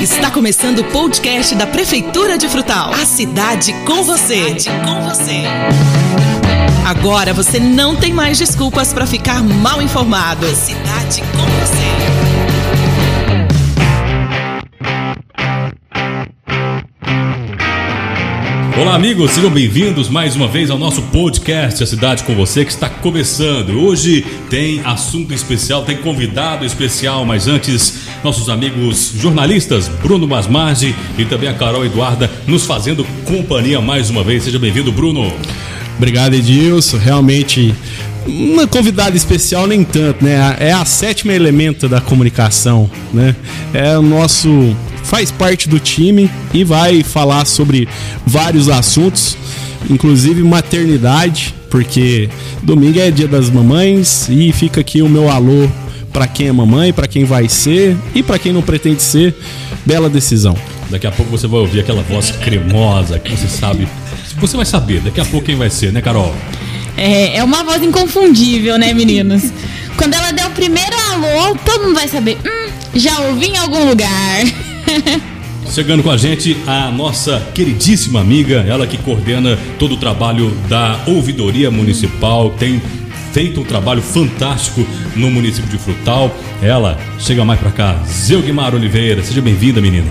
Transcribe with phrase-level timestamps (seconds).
[0.00, 2.92] Está começando o podcast da Prefeitura de Frutal.
[2.92, 4.60] A cidade com você.
[4.60, 5.42] Cidade com você.
[6.86, 10.46] Agora você não tem mais desculpas para ficar mal informado.
[10.46, 12.07] A cidade com você.
[18.80, 22.70] Olá, amigos, sejam bem-vindos mais uma vez ao nosso podcast A Cidade com Você, que
[22.70, 23.70] está começando.
[23.70, 31.24] Hoje tem assunto especial, tem convidado especial, mas antes, nossos amigos jornalistas Bruno Masmarge e
[31.24, 34.44] também a Carol Eduarda nos fazendo companhia mais uma vez.
[34.44, 35.32] Seja bem-vindo, Bruno.
[35.96, 36.98] Obrigado, Edilson.
[36.98, 37.74] Realmente,
[38.24, 40.56] uma convidada especial nem tanto, né?
[40.60, 43.34] É a sétima elemento da comunicação, né?
[43.74, 44.76] É o nosso
[45.08, 47.88] faz parte do time e vai falar sobre
[48.26, 49.38] vários assuntos,
[49.88, 52.28] inclusive maternidade, porque
[52.62, 55.66] domingo é dia das mamães e fica aqui o meu alô
[56.12, 59.34] para quem é mamãe, para quem vai ser e para quem não pretende ser.
[59.86, 60.54] Bela decisão.
[60.90, 63.88] Daqui a pouco você vai ouvir aquela voz cremosa que você sabe.
[64.38, 66.34] Você vai saber daqui a pouco quem vai ser, né, Carol?
[66.98, 69.42] É, é uma voz inconfundível, né, meninos?
[69.96, 72.36] Quando ela der o primeiro alô, todo mundo vai saber.
[72.44, 74.44] Hum, já ouvi em algum lugar.
[75.70, 80.98] Chegando com a gente a nossa queridíssima amiga, ela que coordena todo o trabalho da
[81.06, 82.80] Ouvidoria Municipal, tem
[83.32, 86.34] feito um trabalho fantástico no município de Frutal.
[86.62, 89.22] Ela chega mais pra cá, Zeugmar Oliveira.
[89.22, 90.06] Seja bem-vinda, menina.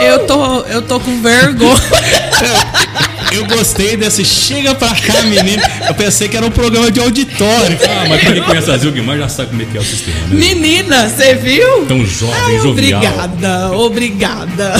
[0.00, 1.76] Eu tô, eu tô com vergonha.
[3.32, 5.62] Eu gostei desse chega pra cá, menino.
[5.88, 7.78] Eu pensei que era um programa de auditório.
[7.88, 10.18] Ah, mas pra quem conhece a Zeugmar já sabe como é que é o sistema,
[10.26, 10.34] né?
[10.34, 11.86] Menina, você viu?
[11.86, 13.00] Tão jovem, Ai, jovial.
[13.00, 14.74] obrigada, obrigada.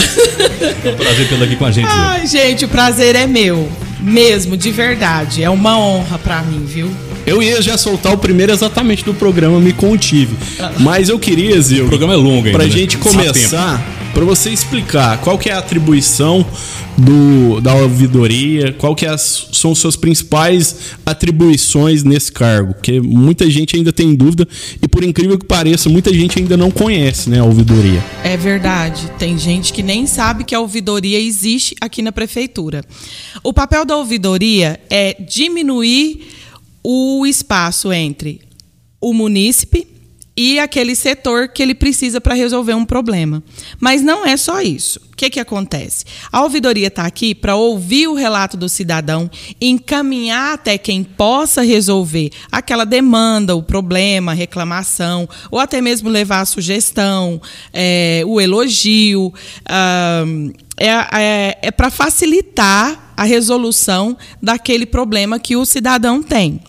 [0.85, 1.87] É um prazer tê-la aqui com a gente.
[1.89, 3.71] Ai, gente, o prazer é meu.
[3.99, 5.43] Mesmo, de verdade.
[5.43, 6.93] É uma honra pra mim, viu?
[7.25, 10.35] Eu ia já soltar o primeiro exatamente do programa, me contive.
[10.79, 12.51] Mas eu queria, Zil, O programa é longo ainda.
[12.51, 12.69] pra né?
[12.69, 13.79] gente começar,
[14.13, 16.45] pra você explicar qual que é a atribuição
[16.97, 23.49] do, da ouvidoria, qual que é as- são suas principais atribuições nesse cargo, porque muita
[23.49, 24.47] gente ainda tem dúvida
[24.81, 28.03] e por incrível que pareça, muita gente ainda não conhece, né, a ouvidoria.
[28.23, 29.09] É verdade.
[29.17, 32.83] Tem gente que nem sabe que a ouvidoria existe aqui na prefeitura.
[33.43, 36.27] O papel da ouvidoria é diminuir
[36.83, 38.41] o espaço entre
[38.99, 39.87] o munícipe
[40.35, 43.43] e aquele setor que ele precisa para resolver um problema.
[43.79, 44.99] Mas não é só isso.
[45.11, 46.05] O que, que acontece?
[46.31, 49.29] A ouvidoria está aqui para ouvir o relato do cidadão,
[49.61, 56.45] encaminhar até quem possa resolver aquela demanda, o problema, reclamação, ou até mesmo levar a
[56.45, 57.39] sugestão,
[57.71, 59.31] é, o elogio.
[59.69, 66.59] é é, é para facilitar a resolução daquele problema que o cidadão tem.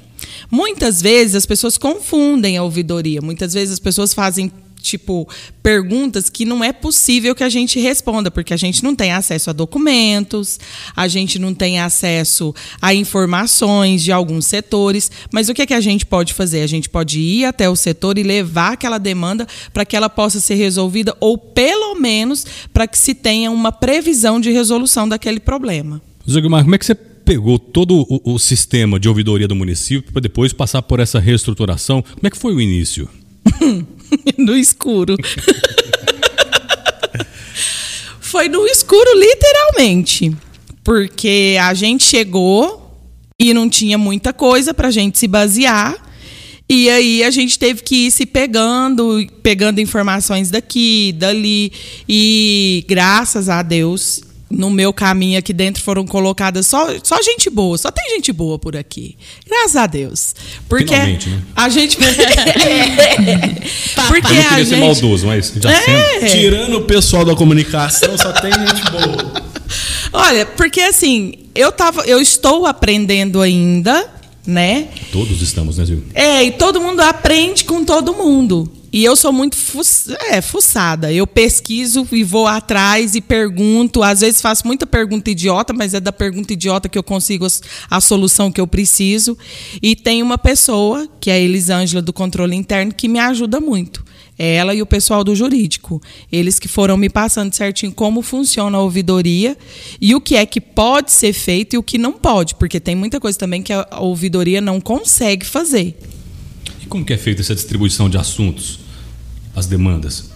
[0.55, 3.21] Muitas vezes as pessoas confundem a ouvidoria.
[3.21, 5.29] Muitas vezes as pessoas fazem tipo
[5.61, 9.51] perguntas que não é possível que a gente responda, porque a gente não tem acesso
[9.51, 10.61] a documentos,
[10.95, 15.75] a gente não tem acesso a informações de alguns setores, mas o que é que
[15.75, 16.61] a gente pode fazer?
[16.61, 20.39] A gente pode ir até o setor e levar aquela demanda para que ela possa
[20.39, 26.01] ser resolvida ou pelo menos para que se tenha uma previsão de resolução daquele problema.
[26.31, 30.21] Zeugmar, como é que você pegou todo o, o sistema de ouvidoria do município para
[30.21, 32.03] depois passar por essa reestruturação?
[32.03, 33.09] Como é que foi o início?
[34.39, 35.17] no escuro.
[38.21, 40.37] Foi no escuro, literalmente.
[40.83, 42.85] Porque a gente chegou
[43.41, 45.97] e não tinha muita coisa pra gente se basear.
[46.69, 51.73] E aí a gente teve que ir se pegando, pegando informações daqui, dali.
[52.09, 57.77] E graças a Deus, no meu caminho aqui dentro foram colocadas só, só gente boa,
[57.79, 59.17] só tem gente boa por aqui.
[59.47, 60.35] Graças a Deus.
[60.69, 61.43] Porque Finalmente, né?
[61.57, 61.97] a gente.
[64.09, 64.81] Porque Eu não a queria ser gente.
[64.81, 65.97] maldoso, mas já sendo.
[65.97, 66.27] É.
[66.27, 69.45] Tirando o pessoal da comunicação, só tem gente boa.
[70.13, 74.09] Olha, porque assim, eu tava, eu estou aprendendo ainda,
[74.47, 74.89] né?
[75.13, 76.03] Todos estamos, né, Zil?
[76.15, 78.71] É, e todo mundo aprende com todo mundo.
[78.93, 79.81] E eu sou muito fu-
[80.31, 81.13] é, fuçada.
[81.13, 84.05] Eu pesquiso e vou atrás e pergunto.
[84.05, 87.45] Às vezes faço muita pergunta idiota, mas é da pergunta idiota que eu consigo
[87.91, 89.37] a solução que eu preciso.
[89.83, 94.04] E tem uma pessoa, que é a Elisângela do Controle Interno, que me ajuda muito.
[94.39, 96.03] É ela e o pessoal do jurídico.
[96.31, 99.57] Eles que foram me passando certinho como funciona a ouvidoria
[100.01, 102.55] e o que é que pode ser feito e o que não pode.
[102.57, 105.97] Porque tem muita coisa também que a ouvidoria não consegue fazer.
[106.83, 108.81] E como que é feita essa distribuição de assuntos,
[109.55, 110.34] as demandas?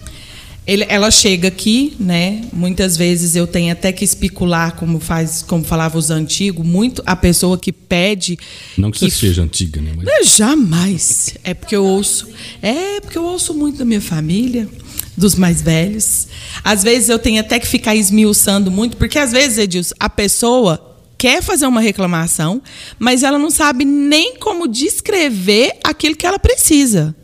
[0.69, 2.41] Ele- ela chega aqui, né?
[2.53, 7.15] Muitas vezes eu tenho até que especular, como faz, como falava os antigos, muito a
[7.15, 8.37] pessoa que pede.
[8.77, 9.93] Não que, você seja antiga, né?
[9.95, 11.33] Mas jamais.
[11.43, 12.27] É porque eu ouço.
[12.61, 14.69] É porque eu ouço muito da minha família,
[15.17, 16.27] dos mais velhos.
[16.63, 20.85] Às vezes eu tenho até que ficar esmiuçando muito, porque às vezes, Edilson, a pessoa
[21.17, 22.61] quer fazer uma reclamação,
[22.97, 27.15] mas ela não sabe nem como descrever aquilo que ela precisa.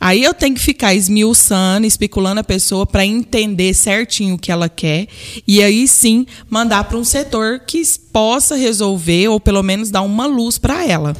[0.00, 4.68] Aí eu tenho que ficar esmiuçando, especulando a pessoa para entender certinho o que ela
[4.68, 5.08] quer
[5.46, 10.26] e aí sim mandar para um setor que possa resolver ou pelo menos dar uma
[10.26, 11.16] luz para ela.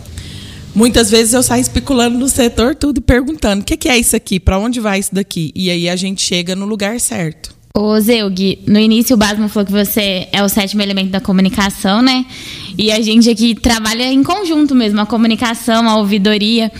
[0.74, 4.14] Muitas vezes eu saio especulando no setor tudo e perguntando: o que, que é isso
[4.14, 4.38] aqui?
[4.38, 5.50] Para onde vai isso daqui?
[5.54, 7.56] E aí a gente chega no lugar certo.
[7.74, 12.00] Ô, Zeug, no início o Basmo falou que você é o sétimo elemento da comunicação,
[12.00, 12.24] né?
[12.76, 16.70] E a gente aqui trabalha em conjunto mesmo, a comunicação, a ouvidoria.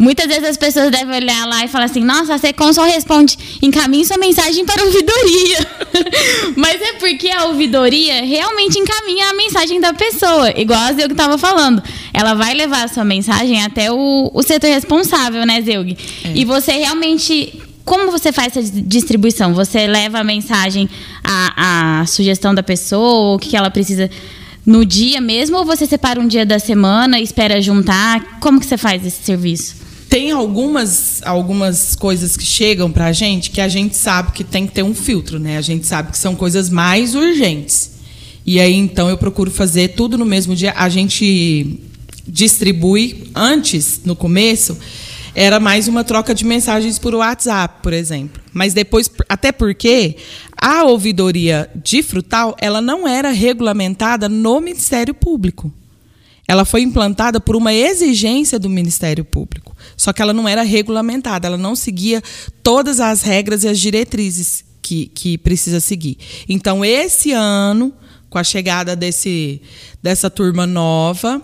[0.00, 3.36] Muitas vezes as pessoas devem olhar lá e falar assim: nossa, a Secom só responde,
[3.60, 5.58] encaminhe sua mensagem para a ouvidoria.
[6.56, 11.36] Mas é porque a ouvidoria realmente encaminha a mensagem da pessoa, igual a Zeug estava
[11.36, 11.82] falando.
[12.14, 15.94] Ela vai levar a sua mensagem até o, o setor responsável, né, Zeug?
[16.24, 16.32] É.
[16.34, 19.52] E você realmente como você faz essa distribuição?
[19.52, 20.88] Você leva a mensagem,
[21.22, 24.08] a, a sugestão da pessoa, o que ela precisa
[24.64, 28.38] no dia mesmo, ou você separa um dia da semana espera juntar?
[28.40, 29.89] Como que você faz esse serviço?
[30.10, 34.66] Tem algumas, algumas coisas que chegam para a gente que a gente sabe que tem
[34.66, 35.56] que ter um filtro, né?
[35.56, 37.92] A gente sabe que são coisas mais urgentes.
[38.44, 40.74] E aí, então, eu procuro fazer tudo no mesmo dia.
[40.76, 41.78] A gente
[42.26, 44.76] distribui antes, no começo,
[45.32, 48.42] era mais uma troca de mensagens por WhatsApp, por exemplo.
[48.52, 50.16] Mas depois, até porque
[50.56, 55.72] a ouvidoria de frutal, ela não era regulamentada no Ministério Público.
[56.50, 59.76] Ela foi implantada por uma exigência do Ministério Público.
[59.96, 62.20] Só que ela não era regulamentada, ela não seguia
[62.60, 66.18] todas as regras e as diretrizes que, que precisa seguir.
[66.48, 67.92] Então, esse ano,
[68.28, 69.62] com a chegada desse,
[70.02, 71.40] dessa turma nova,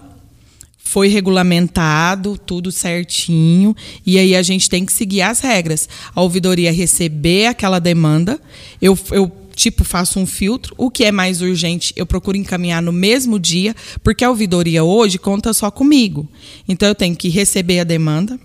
[0.77, 5.89] foi regulamentado, tudo certinho, e aí a gente tem que seguir as regras.
[6.17, 8.41] A ouvidoria receber aquela demanda,
[8.83, 10.75] eu, eu tipo, faço um filtro.
[10.77, 13.75] O que é mais urgente, eu procuro encaminhar no mesmo dia,
[14.05, 16.29] porque a ouvidoria hoje conta só comigo.
[16.69, 18.39] Então, eu tenho que receber a demanda,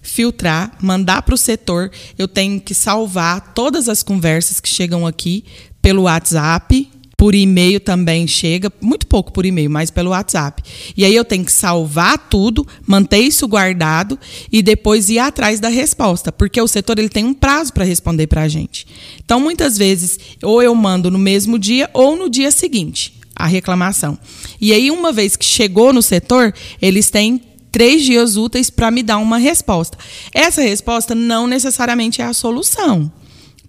[0.00, 1.90] filtrar, mandar para o setor.
[2.16, 5.44] Eu tenho que salvar todas as conversas que chegam aqui
[5.82, 6.88] pelo WhatsApp,
[7.24, 10.62] por e-mail também chega, muito pouco por e-mail, mas pelo WhatsApp.
[10.94, 14.18] E aí eu tenho que salvar tudo, manter isso guardado
[14.52, 18.26] e depois ir atrás da resposta, porque o setor ele tem um prazo para responder
[18.26, 18.86] para a gente.
[19.24, 24.18] Então, muitas vezes, ou eu mando no mesmo dia ou no dia seguinte a reclamação.
[24.60, 27.40] E aí, uma vez que chegou no setor, eles têm
[27.72, 29.96] três dias úteis para me dar uma resposta.
[30.30, 33.10] Essa resposta não necessariamente é a solução.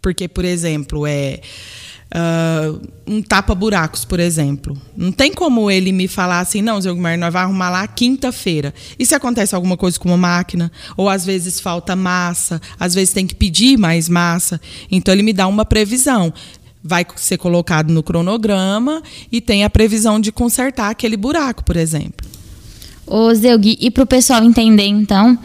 [0.02, 1.40] Porque, por exemplo, é
[2.16, 4.78] Uh, um tapa-buracos, por exemplo.
[4.96, 8.74] Não tem como ele me falar assim, não, Zé Guilherme, nós vamos arrumar lá quinta-feira.
[8.98, 10.72] E se acontece alguma coisa com uma máquina?
[10.96, 14.62] Ou às vezes falta massa, às vezes tem que pedir mais massa.
[14.90, 16.34] Então ele me dá uma previsão.
[16.82, 22.26] Vai ser colocado no cronograma e tem a previsão de consertar aquele buraco, por exemplo.
[23.06, 25.38] Ô, Zeugui, e para o pessoal entender, então,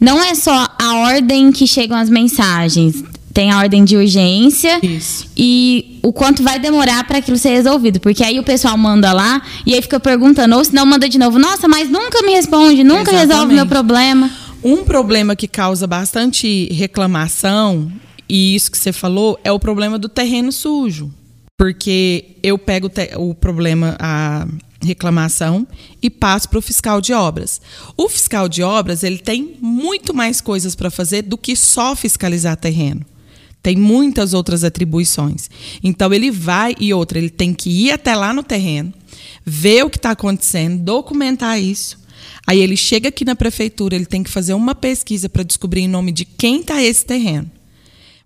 [0.00, 3.02] não é só a ordem que chegam as mensagens
[3.36, 5.28] tem a ordem de urgência Isso.
[5.36, 8.00] e o quanto vai demorar para aquilo ser resolvido.
[8.00, 11.18] Porque aí o pessoal manda lá e aí fica perguntando, ou se não manda de
[11.18, 13.28] novo, nossa, mas nunca me responde, nunca Exatamente.
[13.28, 14.30] resolve meu problema.
[14.64, 17.92] Um problema que causa bastante reclamação,
[18.26, 21.12] e isso que você falou, é o problema do terreno sujo.
[21.58, 24.46] Porque eu pego o problema, a
[24.82, 25.66] reclamação
[26.00, 27.60] e passo para o fiscal de obras.
[27.98, 32.56] O fiscal de obras ele tem muito mais coisas para fazer do que só fiscalizar
[32.56, 33.04] terreno
[33.66, 35.50] tem muitas outras atribuições.
[35.82, 38.94] Então ele vai e outra, ele tem que ir até lá no terreno,
[39.44, 41.98] ver o que está acontecendo, documentar isso.
[42.46, 45.88] Aí ele chega aqui na prefeitura, ele tem que fazer uma pesquisa para descobrir em
[45.88, 47.50] nome de quem está esse terreno.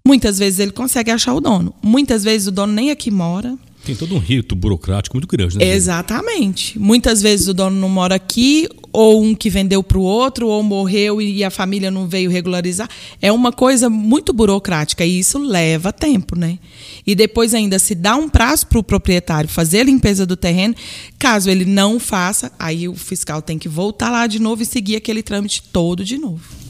[0.06, 1.72] Muitas vezes ele consegue achar o dono.
[1.82, 3.56] Muitas vezes o dono nem aqui mora.
[3.90, 5.64] Tem todo um rito burocrático muito grande, né?
[5.64, 6.78] Exatamente.
[6.78, 10.62] Muitas vezes o dono não mora aqui, ou um que vendeu para o outro, ou
[10.62, 12.88] morreu e a família não veio regularizar.
[13.20, 16.60] É uma coisa muito burocrática e isso leva tempo, né?
[17.04, 20.76] E depois ainda se dá um prazo para o proprietário fazer a limpeza do terreno.
[21.18, 24.94] Caso ele não faça, aí o fiscal tem que voltar lá de novo e seguir
[24.94, 26.69] aquele trâmite todo de novo.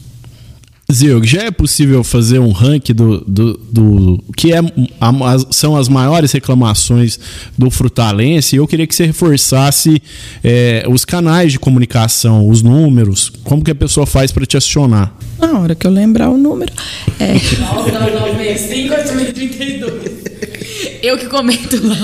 [0.91, 5.87] Zilg, já é possível fazer um ranking do, do, do que é, a, são as
[5.89, 7.19] maiores reclamações
[7.57, 8.55] do frutalense?
[8.55, 10.01] Eu queria que você reforçasse
[10.43, 15.13] é, os canais de comunicação, os números, como que a pessoa faz para te acionar?
[15.39, 16.71] Na hora que eu lembrar o número.
[17.19, 17.33] É.
[17.91, 20.20] 9965 832.
[21.01, 21.97] Eu que comento lá.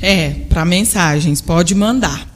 [0.01, 2.30] É, para mensagens, pode mandar.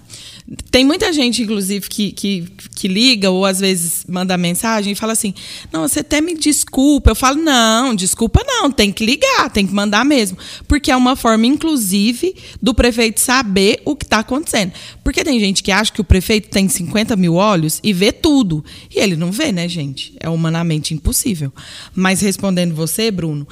[0.69, 5.13] Tem muita gente, inclusive, que, que, que liga ou às vezes manda mensagem e fala
[5.13, 5.33] assim:
[5.71, 7.09] Não, você até me desculpa.
[7.09, 10.37] Eu falo: Não, desculpa não, tem que ligar, tem que mandar mesmo.
[10.67, 14.71] Porque é uma forma, inclusive, do prefeito saber o que está acontecendo.
[15.03, 18.63] Porque tem gente que acha que o prefeito tem 50 mil olhos e vê tudo.
[18.93, 20.13] E ele não vê, né, gente?
[20.19, 21.51] É humanamente impossível.
[21.95, 23.47] Mas respondendo você, Bruno,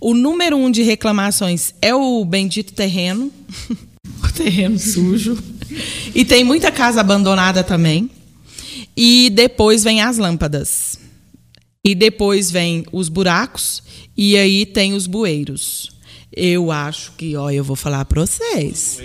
[0.00, 3.30] o número um de reclamações é o bendito terreno.
[4.24, 5.51] o terreno sujo.
[6.14, 8.10] E tem muita casa abandonada também.
[8.96, 10.98] E depois vem as lâmpadas.
[11.84, 13.82] E depois vem os buracos.
[14.16, 15.90] E aí tem os bueiros.
[16.34, 18.98] Eu acho que, ó, eu vou falar pra vocês.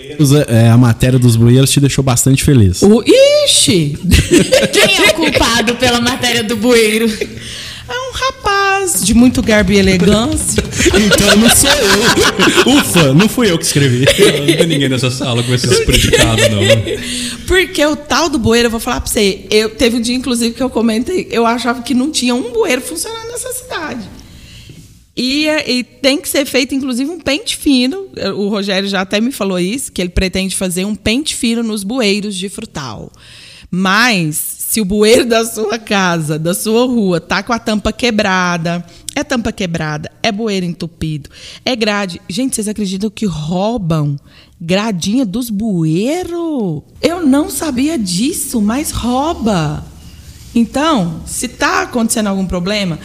[0.48, 2.82] É, a matéria dos bueiros te deixou bastante feliz.
[2.82, 3.98] O, ixi!
[4.72, 7.06] Quem é o culpado pela matéria do bueiro?
[7.06, 8.12] É um
[9.04, 10.62] de muito garbo e elegância.
[10.88, 12.72] Então não sou eu.
[12.78, 14.00] Ufa, não fui eu que escrevi.
[14.06, 16.60] Não tem ninguém nessa sala com esses predicados, não.
[17.46, 20.54] Porque o tal do bueiro, eu vou falar pra você, eu, teve um dia, inclusive,
[20.54, 24.00] que eu comentei, eu achava que não tinha um bueiro funcionando nessa cidade.
[25.16, 28.06] E, é- e tem que ser feito, inclusive, um pente fino.
[28.36, 31.82] O Rogério já até me falou isso, que ele pretende fazer um pente fino nos
[31.82, 33.10] bueiros de frutal.
[33.70, 34.36] Mas,
[34.68, 38.84] se o bueiro da sua casa, da sua rua, tá com a tampa quebrada,
[39.16, 41.30] é tampa quebrada, é bueiro entupido,
[41.64, 42.20] é grade.
[42.28, 44.18] Gente, vocês acreditam que roubam
[44.60, 46.82] gradinha dos bueiros?
[47.00, 49.82] Eu não sabia disso, mas rouba.
[50.54, 52.98] Então, se tá acontecendo algum problema,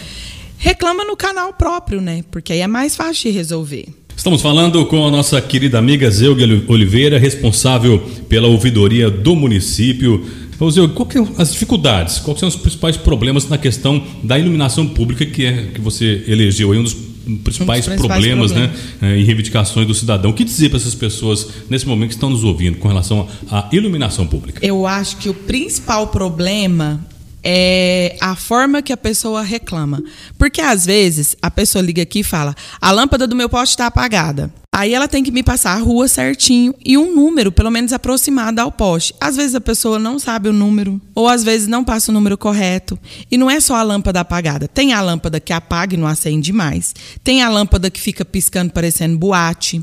[0.57, 2.25] reclama no canal próprio, né?
[2.29, 3.85] Porque aí é mais fácil de resolver.
[4.15, 10.25] Estamos falando com a nossa querida amiga Zeuga Oliveira, responsável pela ouvidoria do município.
[10.71, 15.25] Zeuga, quais são as dificuldades, quais são os principais problemas na questão da iluminação pública
[15.25, 18.79] que é que você elegeu aí um dos principais, principais problemas, problemas.
[19.01, 20.31] né, eh, e reivindicações do cidadão.
[20.31, 23.69] O que dizer para essas pessoas nesse momento que estão nos ouvindo com relação à
[23.71, 24.59] iluminação pública?
[24.65, 27.05] Eu acho que o principal problema
[27.43, 30.01] é a forma que a pessoa reclama.
[30.37, 33.87] Porque às vezes a pessoa liga aqui e fala: a lâmpada do meu poste está
[33.87, 34.51] apagada.
[34.75, 38.59] Aí ela tem que me passar a rua certinho e um número, pelo menos aproximado
[38.59, 39.13] ao poste.
[39.21, 42.35] Às vezes a pessoa não sabe o número, ou às vezes não passa o número
[42.35, 42.97] correto.
[43.29, 44.67] E não é só a lâmpada apagada.
[44.67, 46.95] Tem a lâmpada que apaga e não acende mais.
[47.23, 49.79] Tem a lâmpada que fica piscando parecendo boate.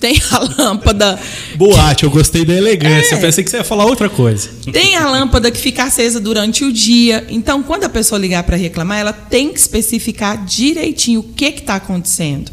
[0.00, 1.20] Tem a lâmpada
[1.56, 3.16] Boate, eu gostei da elegância.
[3.16, 3.18] É.
[3.18, 4.48] Eu pensei que você ia falar outra coisa.
[4.72, 7.26] Tem a lâmpada que fica acesa durante o dia.
[7.28, 11.74] Então, quando a pessoa ligar para reclamar, ela tem que especificar direitinho o que está
[11.74, 12.50] acontecendo.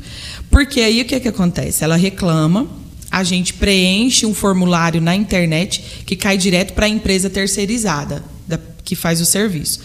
[0.50, 1.84] Porque aí o que, que acontece?
[1.84, 2.68] Ela reclama,
[3.12, 8.60] a gente preenche um formulário na internet que cai direto para a empresa terceirizada da-
[8.84, 9.80] que faz o serviço.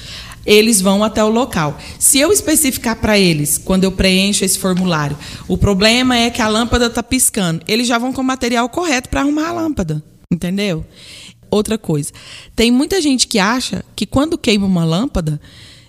[0.44, 1.78] Eles vão até o local.
[1.98, 5.16] Se eu especificar para eles, quando eu preencho esse formulário,
[5.46, 9.08] o problema é que a lâmpada está piscando, eles já vão com o material correto
[9.08, 10.02] para arrumar a lâmpada.
[10.32, 10.84] Entendeu?
[11.50, 12.10] Outra coisa.
[12.56, 15.40] Tem muita gente que acha que quando queima uma lâmpada,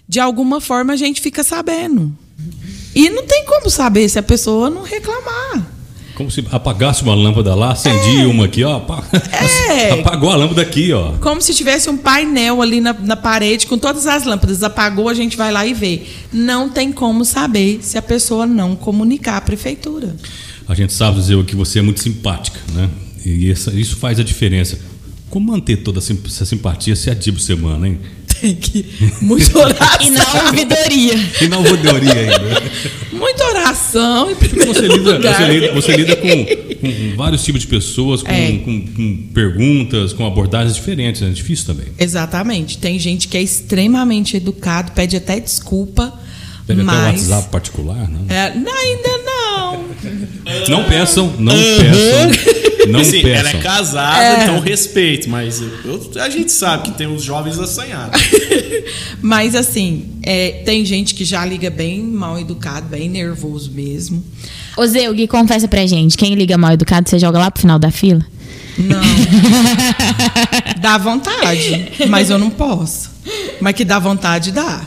[0.08, 2.16] de alguma forma a gente fica sabendo.
[2.96, 5.68] E não tem como saber se a pessoa não reclamar.
[6.16, 8.80] Como se apagasse uma lâmpada lá, acendia uma aqui, ó.
[9.72, 9.92] É.
[10.00, 11.14] Apagou a lâmpada aqui, ó.
[11.14, 14.62] Como se tivesse um painel ali na, na parede com todas as lâmpadas.
[14.62, 16.04] Apagou, a gente vai lá e vê.
[16.32, 20.16] Não tem como saber se a pessoa não comunicar à prefeitura.
[20.68, 22.90] A gente sabe dizer que você é muito simpática, né?
[23.26, 24.78] E essa- isso faz a diferença.
[25.32, 28.00] Como manter toda essa simpatia se é dia por semana, hein?
[28.44, 28.86] Tem que.
[29.22, 29.98] Muita oração.
[30.02, 31.14] E não ouvidoria.
[31.42, 32.62] E não vou teoria ainda.
[33.14, 34.36] Muita oração.
[34.36, 36.28] Você lida, você lida, você lida com,
[36.76, 38.52] com vários tipos de pessoas, com, É.
[38.58, 41.22] com- com perguntas, com abordagens diferentes.
[41.22, 41.86] É difícil também.
[41.98, 42.78] Exatamente.
[42.80, 46.14] Tem gente que é extremamente educado, pede até desculpa.
[46.68, 46.96] Pega mas...
[46.98, 48.20] até o WhatsApp particular, né?
[48.28, 49.23] É, não, ainda não.
[50.70, 52.64] Não peçam, não peçam.
[52.88, 53.62] Não assim, ela é peçam.
[53.62, 54.44] casada, É.
[54.44, 58.20] então respeito, mas eu- a gente sabe que tem os jovens assanhados.
[59.22, 64.22] Mas assim, é, tem gente que já liga bem mal educado, bem nervoso mesmo.
[64.76, 67.90] Ô Zeug, confessa pra gente, quem liga mal educado, você joga lá pro final da
[67.90, 68.26] fila?
[68.78, 69.00] Não.
[70.82, 73.12] dá vontade, mas eu não posso.
[73.62, 74.82] Mas que dá vontade, dá.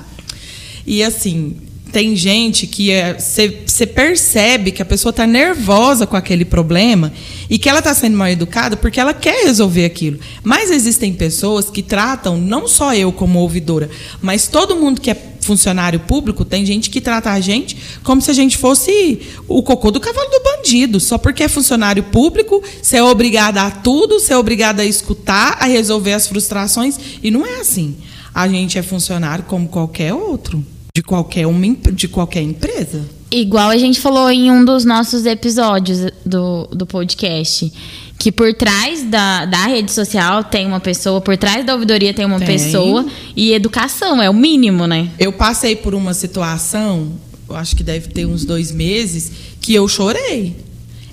[0.87, 1.57] E assim,
[1.97, 7.11] tem gente que você é, percebe que a pessoa está nervosa com aquele problema
[7.49, 10.19] e que ela está sendo mal educada porque ela quer resolver aquilo.
[10.45, 13.89] Mas existem pessoas que tratam, não só eu como ouvidora,
[14.21, 18.31] mas todo mundo que é funcionário público, tem gente que trata a gente como se
[18.31, 21.01] a gente fosse o cocô do cavalo do bandido.
[21.01, 25.57] Só porque é funcionário público, você é obrigada a tudo, você é obrigada a escutar,
[25.59, 26.99] a resolver as frustrações.
[27.23, 27.97] E não é assim.
[28.35, 30.63] A gente é funcionário como qualquer outro
[30.97, 33.05] de qualquer, uma, de qualquer empresa.
[33.31, 37.71] Igual a gente falou em um dos nossos episódios do, do podcast.
[38.19, 42.25] Que por trás da, da rede social tem uma pessoa, por trás da ouvidoria tem
[42.25, 42.47] uma tem.
[42.47, 43.05] pessoa.
[43.37, 45.11] E educação é o mínimo, né?
[45.19, 47.13] Eu passei por uma situação,
[47.51, 50.57] acho que deve ter uns dois meses, que eu chorei.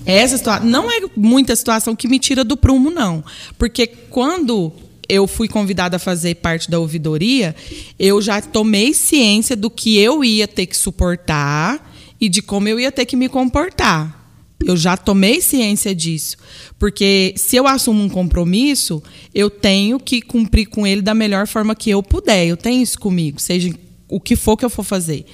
[0.06, 3.22] Essa situação não é muita situação que me tira do prumo, não.
[3.58, 4.72] Porque quando
[5.08, 7.54] eu fui convidada a fazer parte da ouvidoria,
[7.98, 12.78] eu já tomei ciência do que eu ia ter que suportar e de como eu
[12.78, 14.22] ia ter que me comportar.
[14.64, 16.36] Eu já tomei ciência disso.
[16.78, 19.02] Porque se eu assumo um compromisso,
[19.34, 22.46] eu tenho que cumprir com ele da melhor forma que eu puder.
[22.46, 23.70] Eu tenho isso comigo, seja
[24.08, 25.26] o que for que eu for fazer.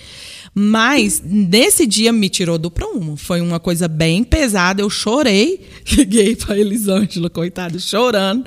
[0.54, 3.16] Mas nesse dia me tirou do prumo.
[3.16, 4.82] Foi uma coisa bem pesada.
[4.82, 5.60] Eu chorei.
[5.92, 8.44] Liguei para Elisângela, coitada, chorando.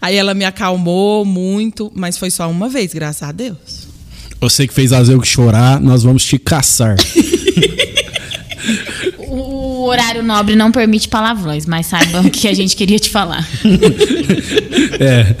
[0.00, 3.86] Aí ela me acalmou muito, mas foi só uma vez, graças a Deus.
[4.40, 6.96] Você que fez Azeu chorar, nós vamos te caçar.
[9.18, 13.48] o horário nobre não permite palavrões, mas saiba o que a gente queria te falar.
[15.00, 15.34] é.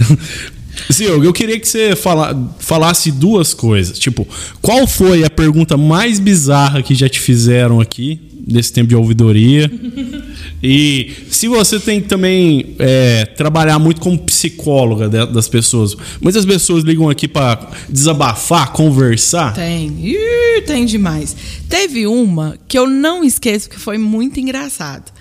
[0.92, 3.98] Zilg, eu queria que você fala, falasse duas coisas.
[3.98, 4.26] Tipo,
[4.60, 9.70] qual foi a pergunta mais bizarra que já te fizeram aqui, nesse tempo de ouvidoria?
[10.62, 15.96] e se você tem que também é, trabalhar muito como psicóloga das pessoas.
[16.20, 19.54] Muitas pessoas ligam aqui para desabafar, conversar.
[19.54, 19.92] Tem.
[20.02, 21.36] Ih, tem demais.
[21.68, 25.15] Teve uma que eu não esqueço que foi muito engraçado.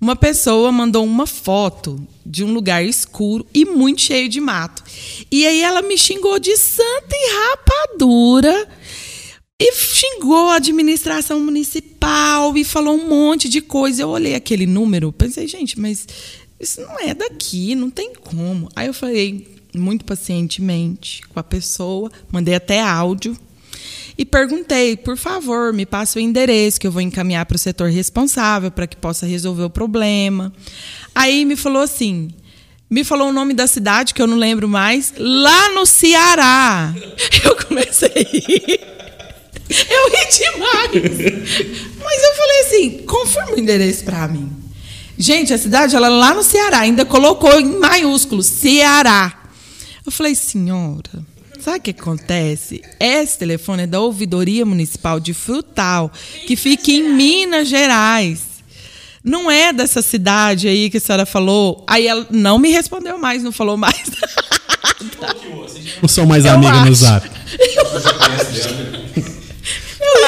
[0.00, 4.82] Uma pessoa mandou uma foto de um lugar escuro e muito cheio de mato.
[5.30, 8.68] E aí ela me xingou de santa e rapadura.
[9.60, 14.02] E xingou a administração municipal e falou um monte de coisa.
[14.02, 16.06] Eu olhei aquele número, pensei, gente, mas
[16.58, 18.70] isso não é daqui, não tem como.
[18.74, 23.36] Aí eu falei, muito pacientemente com a pessoa, mandei até áudio
[24.20, 27.88] e perguntei, por favor, me passe o endereço que eu vou encaminhar para o setor
[27.88, 30.52] responsável para que possa resolver o problema.
[31.14, 32.28] Aí me falou assim,
[32.90, 36.94] me falou o nome da cidade que eu não lembro mais, lá no Ceará.
[37.42, 38.10] Eu comecei.
[39.88, 41.32] Eu ri demais.
[42.04, 44.50] Mas eu falei assim, confirma o endereço para mim.
[45.16, 49.44] Gente, a cidade ela lá no Ceará, ainda colocou em maiúsculo Ceará.
[50.04, 51.24] Eu falei, senhora,
[51.60, 52.82] Sabe o que acontece?
[52.98, 56.10] Esse telefone é da Ouvidoria Municipal de Frutal,
[56.46, 58.40] que fica em Minas Gerais.
[59.22, 61.84] Não é dessa cidade aí que a senhora falou.
[61.86, 64.00] Aí ela não me respondeu mais, não falou mais.
[66.00, 67.28] Não são mais amigas no zap.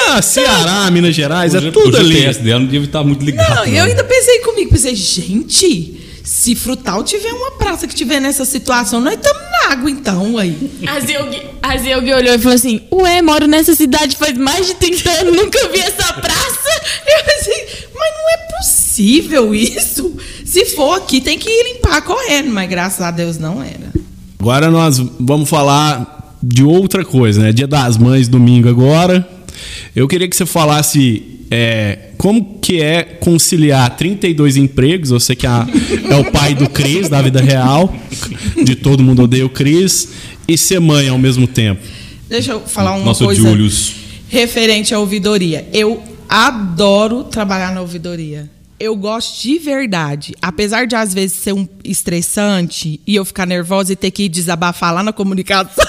[0.09, 2.15] Ah, Ceará, Minas Gerais, o é tudo ali.
[2.15, 3.49] O GPS dela não deve estar muito ligado.
[3.49, 8.21] Não, não, eu ainda pensei comigo, pensei, gente, se Frutal tiver uma praça que tiver
[8.21, 10.71] nessa situação, nós estamos na água então, aí.
[10.87, 11.01] A
[11.79, 15.69] Zilg, olhou e falou assim: Ué, moro nessa cidade faz mais de 30 anos, nunca
[15.69, 16.71] vi essa praça.
[17.07, 20.17] Eu pensei, mas não é possível isso.
[20.45, 23.93] Se for aqui, tem que ir limpar correndo, mas graças a Deus não era.
[24.39, 27.53] Agora nós vamos falar de outra coisa, né?
[27.53, 29.27] Dia das Mães, domingo agora.
[29.95, 35.11] Eu queria que você falasse é, como que é conciliar 32 empregos?
[35.11, 37.95] Você que é, é o pai do Cris, da vida real,
[38.65, 40.09] de todo mundo odeia o Cris,
[40.49, 41.83] e ser mãe ao mesmo tempo.
[42.27, 43.93] Deixa eu falar uma Nossa, coisa Julius.
[44.31, 45.69] referente à ouvidoria.
[45.75, 48.49] Eu adoro trabalhar na ouvidoria.
[48.81, 50.33] Eu gosto de verdade.
[50.41, 54.95] Apesar de às vezes ser um estressante e eu ficar nervosa e ter que desabafar
[54.95, 55.85] lá na comunicação.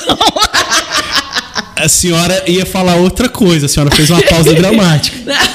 [1.77, 5.17] a senhora ia falar outra coisa, a senhora fez uma pausa dramática.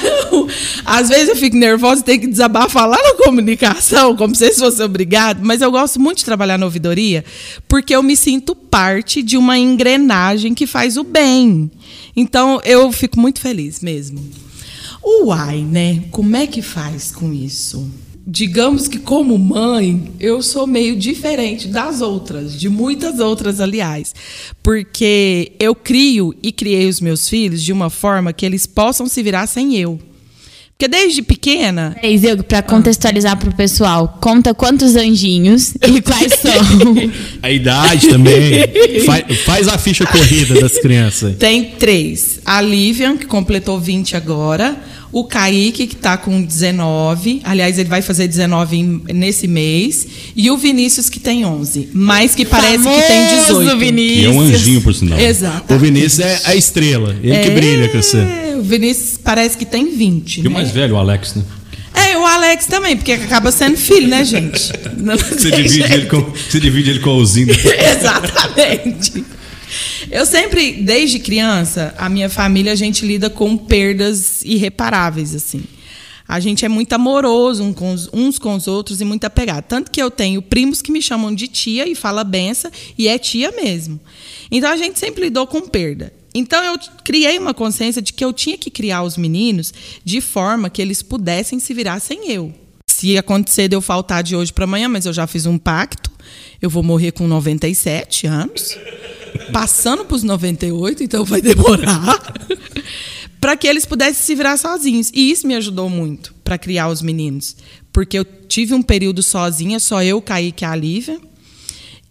[0.85, 4.81] Às vezes eu fico nervosa e tenho que desabafar lá na comunicação, como se fosse
[4.81, 7.23] obrigado, mas eu gosto muito de trabalhar na ouvidoria,
[7.67, 11.69] porque eu me sinto parte de uma engrenagem que faz o bem.
[12.15, 14.19] Então eu fico muito feliz mesmo.
[15.03, 16.03] Uai, né?
[16.11, 17.89] Como é que faz com isso?
[18.31, 24.13] digamos que como mãe, eu sou meio diferente das outras, de muitas outras, aliás,
[24.61, 29.23] porque eu crio e criei os meus filhos de uma forma que eles possam se
[29.23, 29.99] virar sem eu.
[30.79, 31.93] Porque desde pequena.
[31.99, 36.53] Peraí, pra contextualizar pro pessoal, conta quantos anjinhos e quais são.
[37.43, 38.63] A idade também.
[39.05, 41.35] faz, faz a ficha corrida das crianças.
[41.35, 42.39] Tem três.
[42.45, 44.77] A Livian, que completou 20 agora.
[45.11, 47.41] O Kaique, que está com 19.
[47.43, 50.05] Aliás, ele vai fazer 19 em- nesse mês.
[50.35, 51.89] E o Vinícius, que tem 11.
[51.93, 53.47] Mas que parece que tem 18.
[53.47, 54.21] Famoso Vinícius.
[54.21, 55.19] E é um anjinho, por sinal.
[55.19, 55.73] Exato.
[55.73, 57.15] O Vinícius é a estrela.
[57.23, 58.17] Ele que brilha com você.
[58.57, 60.37] O Vinícius parece que tem 20.
[60.37, 60.49] E o né?
[60.49, 61.43] mais velho, o Alex, né?
[61.91, 64.71] É, o Alex também, porque acaba sendo filho, né, gente?
[64.95, 65.91] Não Você divide, jeito.
[65.93, 67.51] ele com, você divide ele com a usina.
[67.97, 69.25] Exatamente.
[70.11, 75.63] Eu sempre, desde criança, a minha família, a gente lida com perdas irreparáveis, assim.
[76.27, 79.63] A gente é muito amoroso um com os- uns com os outros e muito apegado.
[79.65, 83.17] Tanto que eu tenho primos que me chamam de tia e fala benção, e é
[83.17, 83.99] tia mesmo.
[84.51, 86.13] Então a gente sempre lidou com perda.
[86.35, 89.73] Então eu criei uma consciência de que eu tinha que criar os meninos
[90.05, 92.53] de forma que eles pudessem se virar sem eu.
[92.87, 96.11] Se acontecer de eu faltar de hoje para amanhã, mas eu já fiz um pacto,
[96.61, 98.77] eu vou morrer com 97 anos,
[99.51, 102.33] passando para os 98, então vai demorar,
[103.39, 105.11] para que eles pudessem se virar sozinhos.
[105.13, 107.55] E isso me ajudou muito para criar os meninos,
[107.91, 111.19] porque eu tive um período sozinha, só eu, Kaique e a Lívia,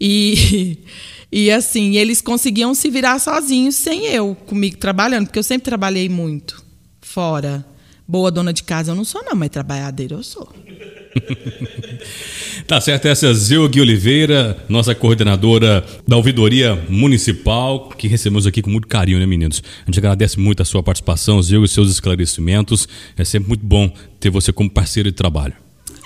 [0.00, 0.78] e,
[1.30, 6.08] e assim, eles conseguiam se virar sozinhos sem eu, comigo trabalhando, porque eu sempre trabalhei
[6.08, 6.64] muito
[7.00, 7.66] fora.
[8.06, 10.50] Boa dona de casa eu não sou, não, mas trabalhadeira eu sou.
[12.68, 18.60] Tá certo, essa é a Zilg Oliveira, nossa coordenadora da Ouvidoria Municipal, que recebemos aqui
[18.60, 19.62] com muito carinho, né, meninos?
[19.84, 22.86] A gente agradece muito a sua participação, Zilg, e seus esclarecimentos.
[23.16, 25.54] É sempre muito bom ter você como parceiro de trabalho.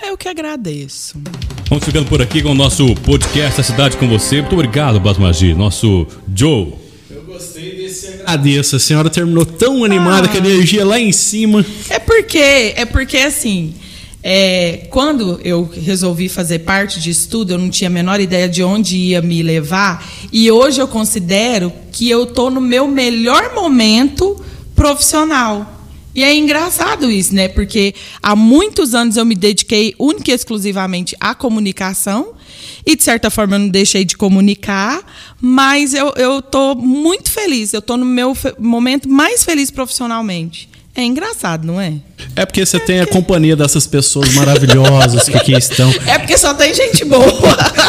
[0.01, 1.21] Eu que agradeço.
[1.69, 4.39] Vamos ficando por aqui com o nosso podcast A Cidade com Você.
[4.39, 6.75] Muito obrigado, Basmagi, nosso Joe.
[8.25, 8.77] Agradeço.
[8.77, 11.65] A senhora terminou tão animada, com a energia lá em cima.
[11.89, 13.73] É porque, é porque assim,
[14.23, 18.63] é, quando eu resolvi fazer parte de estudo, eu não tinha a menor ideia de
[18.63, 20.07] onde ia me levar.
[20.31, 24.41] E hoje eu considero que eu estou no meu melhor momento
[24.73, 25.81] profissional.
[26.15, 27.49] E é engraçado isso, né?
[27.49, 32.33] Porque há muitos anos eu me dediquei única e exclusivamente à comunicação.
[32.85, 35.01] E, de certa forma, eu não deixei de comunicar,
[35.41, 37.73] mas eu estou muito feliz.
[37.73, 40.69] Eu estou no meu momento mais feliz profissionalmente.
[40.95, 41.95] É engraçado, não é?
[42.35, 45.93] É porque você tem a companhia dessas pessoas maravilhosas que aqui estão.
[46.07, 47.23] É porque só tem gente boa.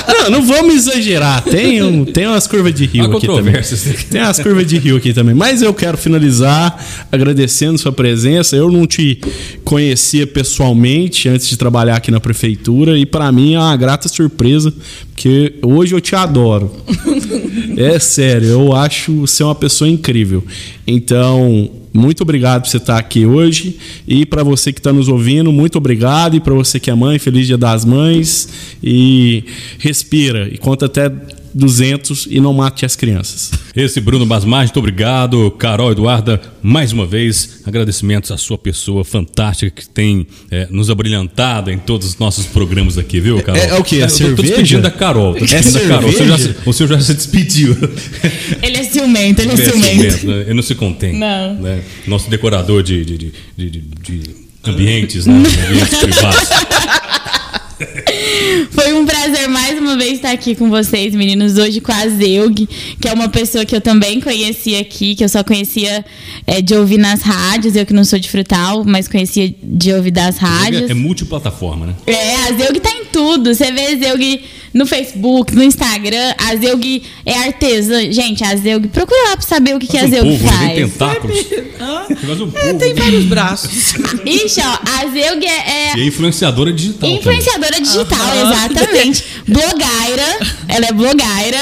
[0.06, 1.42] Não, não vamos exagerar.
[1.42, 3.36] Tem, um, tem umas curvas de rio Há aqui também.
[3.36, 4.04] controvérsias.
[4.10, 5.34] Tem umas curvas de rio aqui também.
[5.34, 8.54] Mas eu quero finalizar agradecendo sua presença.
[8.56, 9.18] Eu não te
[9.64, 14.72] conhecia pessoalmente antes de trabalhar aqui na prefeitura e para mim é uma grata surpresa,
[15.12, 16.70] porque hoje eu te adoro.
[17.76, 20.44] É sério, eu acho você uma pessoa incrível.
[20.86, 23.78] Então, muito obrigado por você estar aqui hoje.
[24.06, 26.36] E para você que está nos ouvindo, muito obrigado.
[26.36, 28.48] E para você que é mãe, feliz Dia das Mães.
[28.82, 29.44] E
[29.78, 31.10] respira e conta até
[31.54, 33.50] 200 e não mate as crianças.
[33.76, 35.50] Esse Bruno Basmagi, muito obrigado.
[35.52, 41.70] Carol Eduarda, mais uma vez, agradecimentos à sua pessoa fantástica que tem é, nos abrilhantado
[41.70, 43.60] em todos os nossos programas aqui, viu, Carol?
[43.62, 43.96] É- é o quê?
[43.96, 45.32] É Eu tô- Tô despedindo da Carol.
[45.34, 46.10] Tô É despedindo da Carol.
[46.10, 47.76] O senhor, já, o senhor já se despediu.
[48.62, 49.86] Ele é ciumento, ele é É, ciumento.
[50.18, 50.40] ciumento, né?
[50.42, 51.12] Ele não se contém.
[51.18, 51.54] Não.
[51.54, 51.82] né?
[52.06, 55.34] Nosso decorador de, de, de, de- de- de ambientes, né?
[55.34, 56.48] Ambientes privados.
[58.70, 62.66] Foi um prazer mais uma vez estar aqui com vocês, meninos, hoje com a Zeug,
[63.00, 66.04] que é uma pessoa que eu também conhecia aqui, que eu só conhecia
[66.46, 70.10] é, de ouvir nas rádios, eu que não sou de frutal, mas conhecia de ouvir
[70.10, 70.88] das rádios.
[70.88, 71.94] É, é multiplataforma, né?
[72.06, 73.54] É, a Zeug tá em tudo.
[73.54, 74.40] Você vê a Zeug
[74.74, 76.34] no Facebook, no Instagram.
[76.36, 78.10] A Zeug é artesã.
[78.10, 80.50] Gente, a Zeug, procura lá pra saber o que, que a um Zeug polvo, né?
[80.50, 80.72] faz.
[80.72, 81.46] Tem tentáculos.
[82.26, 83.94] Faz um É, tem vários braços.
[84.26, 87.00] Ixi, ó, a Zeug é, é E é influenciadora digital.
[87.00, 87.18] também.
[87.18, 87.80] influenciadora
[88.14, 89.24] digital, exatamente.
[89.46, 90.38] Blogueira.
[90.68, 91.60] Ela é blogueira,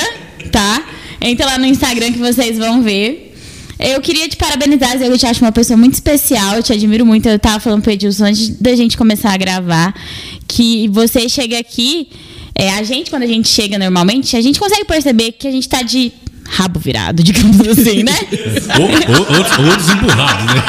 [0.51, 0.83] tá?
[1.21, 3.35] Entra lá no Instagram que vocês vão ver.
[3.79, 5.09] Eu queria te parabenizar, Zé.
[5.09, 6.57] Eu te acho uma pessoa muito especial.
[6.57, 7.29] Eu te admiro muito.
[7.29, 9.95] Eu tava falando pro Edilson antes da gente começar a gravar
[10.47, 12.09] que você chega aqui.
[12.55, 15.69] é, a gente, quando a gente chega normalmente, a gente consegue perceber que a gente
[15.69, 16.13] tá de
[16.45, 18.17] rabo virado, digamos assim, né?
[18.79, 20.63] Ou, ou, ou, ou desemburrado, né?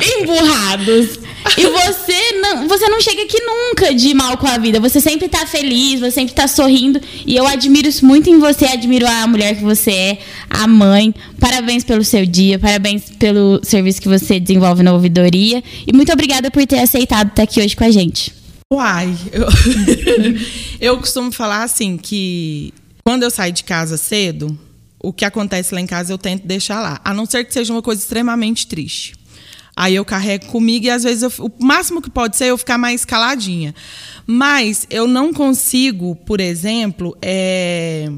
[0.20, 1.25] emburrados.
[1.56, 4.80] E você não, você não chega aqui nunca de mal com a vida.
[4.80, 7.00] Você sempre tá feliz, você sempre tá sorrindo.
[7.24, 10.18] E eu admiro isso muito em você, admiro a mulher que você é,
[10.50, 11.14] a mãe.
[11.38, 15.62] Parabéns pelo seu dia, parabéns pelo serviço que você desenvolve na ouvidoria.
[15.86, 18.34] E muito obrigada por ter aceitado estar aqui hoje com a gente.
[18.72, 19.46] Uai, eu,
[20.80, 24.58] eu costumo falar assim que quando eu saio de casa cedo,
[24.98, 27.72] o que acontece lá em casa eu tento deixar lá, a não ser que seja
[27.72, 29.14] uma coisa extremamente triste.
[29.76, 32.56] Aí eu carrego comigo e às vezes eu, o máximo que pode ser é eu
[32.56, 33.74] ficar mais caladinha.
[34.26, 38.10] Mas eu não consigo, por exemplo, é,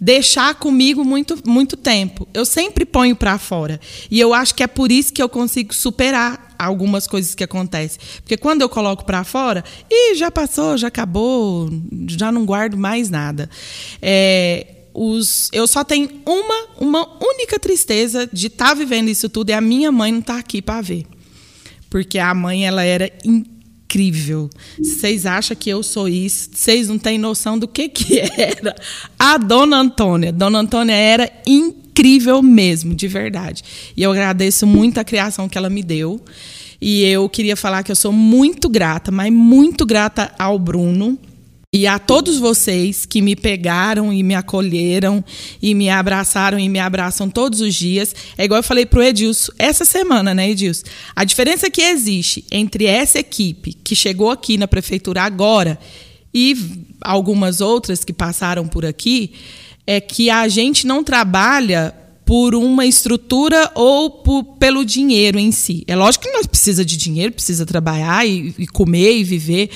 [0.00, 2.26] deixar comigo muito, muito tempo.
[2.34, 3.80] Eu sempre ponho para fora.
[4.10, 8.00] E eu acho que é por isso que eu consigo superar algumas coisas que acontecem.
[8.16, 11.70] Porque quando eu coloco para fora, e já passou, já acabou,
[12.08, 13.48] já não guardo mais nada.
[14.02, 19.50] É, os, eu só tenho uma, uma única tristeza de estar tá vivendo isso tudo
[19.50, 21.04] e a minha mãe não tá aqui para ver.
[21.90, 23.56] Porque a mãe ela era incrível
[23.86, 24.50] incrível.
[24.78, 26.50] Vocês acham que eu sou isso?
[26.52, 28.74] Vocês não têm noção do que, que era.
[29.18, 30.32] A Dona Antônia.
[30.32, 33.62] Dona Antônia era incrível mesmo, de verdade.
[33.96, 36.20] E eu agradeço muito a criação que ela me deu.
[36.80, 41.18] E eu queria falar que eu sou muito grata, mas muito grata ao Bruno,
[41.76, 45.22] e a todos vocês que me pegaram e me acolheram
[45.60, 48.14] e me abraçaram e me abraçam todos os dias.
[48.38, 50.84] É igual eu falei pro Edilson essa semana, né, Edilson?
[51.14, 55.78] A diferença que existe entre essa equipe que chegou aqui na prefeitura agora
[56.32, 56.56] e
[56.98, 59.34] algumas outras que passaram por aqui
[59.86, 61.94] é que a gente não trabalha
[62.26, 65.84] por uma estrutura ou por, pelo dinheiro em si.
[65.86, 69.70] É lógico que nós precisa de dinheiro, precisa trabalhar e, e, comer e viver,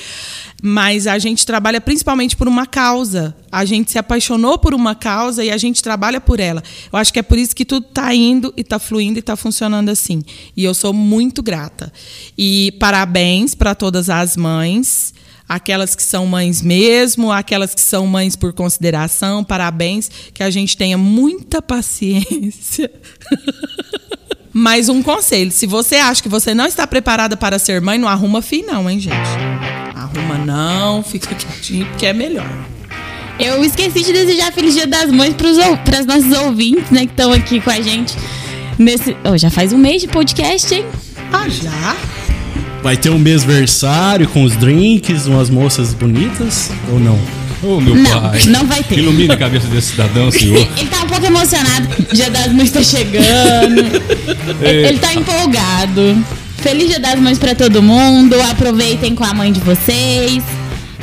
[0.61, 3.33] mas a gente trabalha principalmente por uma causa.
[3.49, 6.61] A gente se apaixonou por uma causa e a gente trabalha por ela.
[6.91, 9.37] Eu acho que é por isso que tudo está indo e está fluindo e está
[9.37, 10.21] funcionando assim.
[10.55, 11.91] E eu sou muito grata.
[12.37, 15.13] E parabéns para todas as mães
[15.51, 20.77] aquelas que são mães mesmo, aquelas que são mães por consideração, parabéns, que a gente
[20.77, 22.89] tenha muita paciência.
[24.53, 28.07] Mais um conselho: se você acha que você não está preparada para ser mãe, não
[28.07, 29.15] arruma filho, não, hein, gente?
[29.93, 32.49] Arruma não, fica quietinho, porque é melhor.
[33.39, 37.31] Eu esqueci de desejar Feliz Dia das Mães para os nossos ouvintes, né, que estão
[37.31, 38.15] aqui com a gente.
[38.77, 39.15] Nesse...
[39.23, 40.85] Oh, já faz um mês de podcast, hein?
[41.31, 42.20] Ah, já?
[42.83, 47.15] Vai ter um mêsversário com os drinks, umas moças bonitas ou não?
[47.63, 48.43] Ô, oh, meu não, pai.
[48.47, 48.97] Não vai ter.
[48.97, 50.57] Ilumine a cabeça desse cidadão, senhor.
[50.77, 51.87] ele tá um pouco emocionado.
[52.11, 53.81] Dia das Mães tá chegando.
[54.61, 56.17] ele, ele tá empolgado.
[56.57, 58.35] Feliz Dia das Mães para todo mundo.
[58.49, 60.43] Aproveitem com a mãe de vocês.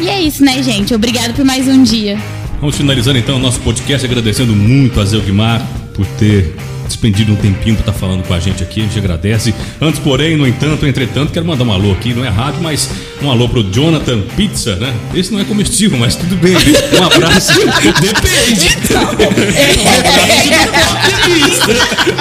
[0.01, 0.93] E é isso, né, gente?
[0.93, 2.19] Obrigado por mais um dia.
[2.61, 5.65] Vamos finalizando então o nosso podcast agradecendo muito a Zelguimar
[5.95, 6.57] por ter
[6.89, 9.55] despendido um tempinho para estar tá falando com a gente aqui, a gente agradece.
[9.81, 12.91] Antes, porém, no entanto, entretanto, quero mandar um alô aqui, não é rádio, mas
[13.23, 14.95] um alô pro Jonathan Pizza, né?
[15.15, 16.55] Esse não é comestível, mas tudo bem.
[16.99, 17.53] Um abraço.
[18.01, 18.69] Depende.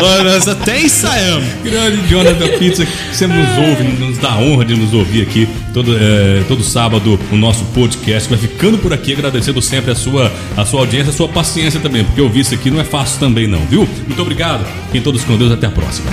[0.01, 1.47] Olha, nós até ensaiamos.
[1.63, 5.47] Grande Jonathan Pizza, que sempre nos ouve, nos dá a honra de nos ouvir aqui
[5.73, 8.29] todo, é, todo sábado o nosso podcast.
[8.29, 12.03] Vai ficando por aqui, agradecendo sempre a sua, a sua audiência, a sua paciência também,
[12.03, 13.87] porque ouvir isso aqui não é fácil também não, viu?
[14.07, 14.65] Muito obrigado.
[14.85, 16.09] Fiquem todos com Deus, até a próxima.